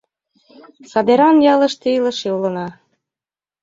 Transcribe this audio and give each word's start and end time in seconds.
Садеран 0.91 1.37
ялыштет 1.53 1.91
илыше 1.97 2.29
улына. 2.37 2.67